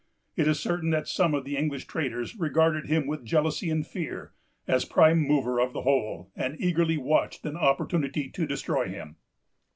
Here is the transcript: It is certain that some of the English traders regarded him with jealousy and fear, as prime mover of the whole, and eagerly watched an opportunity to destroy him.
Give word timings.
It 0.35 0.47
is 0.47 0.59
certain 0.59 0.89
that 0.89 1.07
some 1.07 1.35
of 1.35 1.45
the 1.45 1.55
English 1.55 1.85
traders 1.85 2.35
regarded 2.39 2.87
him 2.87 3.05
with 3.05 3.23
jealousy 3.23 3.69
and 3.69 3.85
fear, 3.85 4.33
as 4.67 4.83
prime 4.83 5.19
mover 5.19 5.59
of 5.59 5.73
the 5.73 5.83
whole, 5.83 6.31
and 6.35 6.59
eagerly 6.59 6.97
watched 6.97 7.45
an 7.45 7.55
opportunity 7.55 8.27
to 8.31 8.47
destroy 8.47 8.87
him. 8.89 9.17